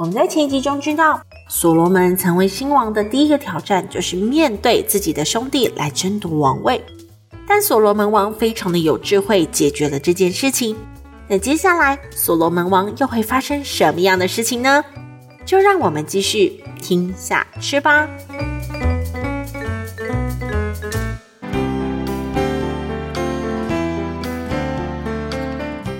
[0.00, 6.82] 我们在前一集中知道，所罗门成为新王的第一个挑战就是面对自己的兄弟来争夺王位。
[7.46, 10.74] 但所罗门王非常的有智慧，解决了这件事情。
[11.28, 14.82] 那接下来，所罗门王又会发生什么样的事情呢？
[15.44, 18.08] 就让我们继续听下去吧。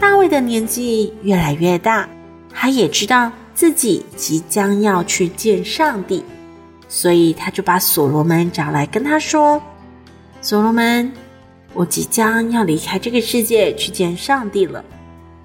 [0.00, 2.08] 大卫的年纪越来越大，
[2.52, 3.30] 他也知道。
[3.54, 6.24] 自己即将要去见上帝，
[6.88, 9.62] 所以他就把所罗门找来跟他说
[10.42, 11.12] ：“所罗门，
[11.72, 14.84] 我即将要离开这个世界去见上帝了，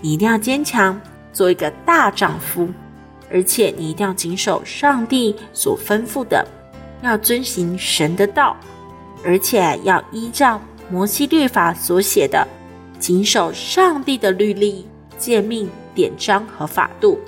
[0.00, 1.00] 你一定要坚强，
[1.32, 2.68] 做一个大丈夫，
[3.28, 6.46] 而且你一定要谨守上帝所吩咐的，
[7.02, 8.56] 要遵行神的道，
[9.24, 12.46] 而且要依照摩西律法所写的，
[13.00, 14.86] 谨守上帝的律例、
[15.18, 17.18] 诫命、典章和法度。”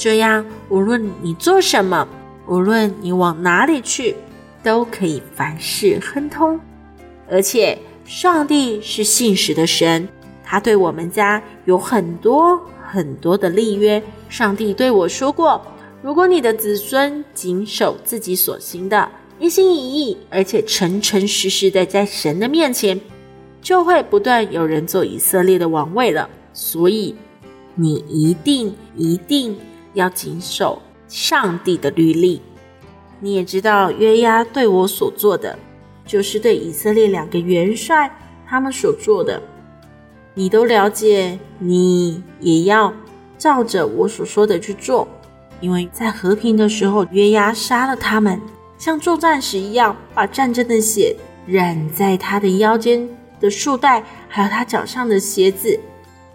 [0.00, 2.08] 这样，无论你做什么，
[2.48, 4.16] 无论你往哪里去，
[4.62, 6.58] 都可以凡事亨通。
[7.30, 10.08] 而且，上帝是信实的神，
[10.42, 14.02] 他对我们家有很多很多的立约。
[14.30, 15.60] 上帝对我说过：
[16.00, 19.06] 如果你的子孙谨守自己所行的，
[19.38, 22.98] 一心一意，而且诚诚实实的在神的面前，
[23.60, 26.26] 就会不断有人做以色列的王位了。
[26.54, 27.14] 所以，
[27.74, 29.54] 你一定一定。
[29.94, 32.40] 要谨守上帝的律例。
[33.20, 35.58] 你也知道约押对我所做的，
[36.06, 38.10] 就是对以色列两个元帅
[38.46, 39.42] 他们所做的，
[40.34, 41.38] 你都了解。
[41.58, 42.92] 你也要
[43.36, 45.06] 照着我所说的去做，
[45.60, 48.40] 因为在和平的时候，约押杀了他们，
[48.78, 51.14] 像作战时一样，把战争的血
[51.46, 53.06] 染在他的腰间
[53.38, 55.78] 的束带，还有他脚上的鞋子。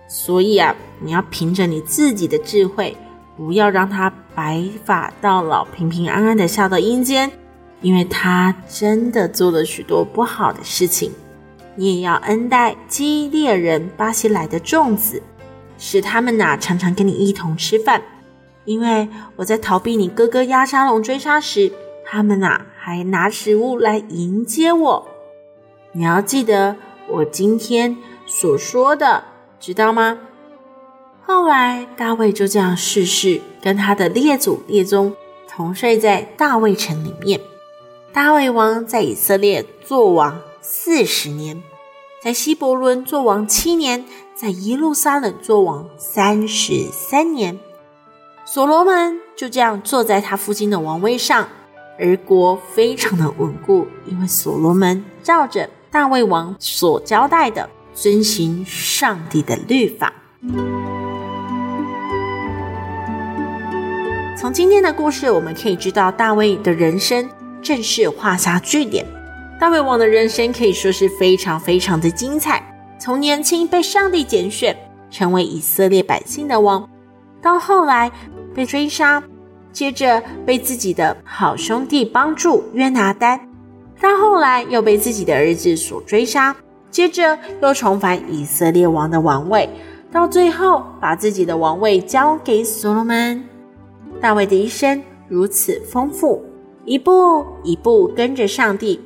[0.08, 2.96] 所以啊，你要凭着你自己的智慧。
[3.36, 7.32] 不要让他白发到老，平平安安的下到阴间，
[7.82, 11.12] 因为他真的做了许多不好的事情。
[11.76, 15.22] 你也要恩待基列人巴西来的众子，
[15.78, 18.02] 使他们呐常常跟你一同吃饭。
[18.64, 21.72] 因为我在逃避你哥哥押沙龙追杀时，
[22.06, 25.08] 他们呐还拿食物来迎接我。
[25.92, 26.76] 你要记得
[27.10, 29.24] 我今天所说的，
[29.60, 30.18] 知道吗？
[31.28, 35.16] 后来，大卫就这样逝世，跟他的列祖列宗
[35.50, 37.42] 同睡在大卫城里面。
[38.14, 41.64] 大卫王在以色列做王四十年，
[42.22, 44.06] 在希伯仑做王七年，
[44.36, 47.60] 在耶路撒冷做王三十三年。
[48.46, 51.50] 所罗门就这样坐在他父亲的王位上，
[51.98, 60.14] 而国非常的稳固，因为所罗门照着大卫王所交代的，遵行上帝的律法。
[64.38, 67.28] 从今天的故事，我们可以知道，大卫的人生
[67.62, 69.06] 正式画下句点。
[69.58, 72.62] 大卫王的人生可以说是非常非常的精彩。
[73.00, 74.76] 从年轻被上帝拣选，
[75.10, 76.88] 成为以色列百姓的王，
[77.42, 78.12] 到后来
[78.54, 79.24] 被追杀，
[79.72, 83.40] 接着被自己的好兄弟帮助约拿单，
[84.02, 86.54] 到后来又被自己的儿子所追杀，
[86.92, 89.70] 接着又重返以色列王的王位，
[90.12, 93.42] 到最后把自己的王位交给所罗门。
[94.22, 96.44] 大卫的一生如此丰富，
[96.86, 99.00] 一步一步跟着上帝。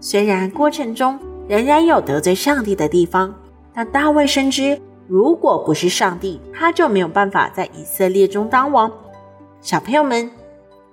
[0.00, 1.18] 虽然过程中
[1.48, 3.34] 仍然有得罪上帝的地方，
[3.74, 8.92] 但大卫深知，如果不是上帝，他就没有办法在以色列中当王。
[9.60, 10.30] 小朋友们，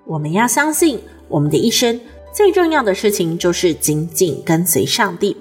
[0.05, 1.99] 我们要相信，我们的一生
[2.31, 5.35] 最重要的事情就是紧紧跟随上帝。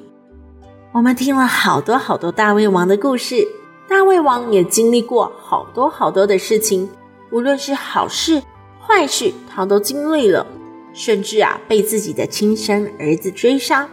[0.92, 3.46] 我们听了好多好多大卫王的故事，
[3.88, 6.88] 大卫王也经历过好多好多的事情。
[7.32, 8.42] 无论是好事、
[8.78, 10.46] 坏事，他都经历了，
[10.92, 13.88] 甚至啊被自己的亲生儿子追杀，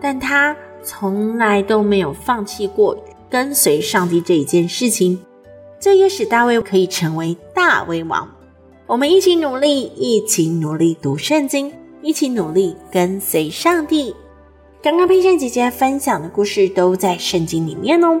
[0.00, 2.96] 但他从来都没有放弃过
[3.28, 5.20] 跟随上帝这一件事情。
[5.80, 8.30] 这也使大卫可以成为大卫王。
[8.86, 11.72] 我们一起努力，一起努力读圣经，
[12.02, 14.14] 一起努力跟随上帝。
[14.82, 18.20] 刚刚佩珊姐姐分享的故事都在圣经里面哦。